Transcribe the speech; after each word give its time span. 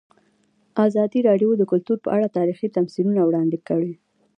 ازادي 0.87 1.19
راډیو 1.29 1.51
د 1.57 1.63
کلتور 1.71 1.97
په 2.05 2.09
اړه 2.15 2.27
تاریخي 2.37 2.67
تمثیلونه 2.77 3.21
وړاندې 3.23 3.57
کړي. 3.67 3.93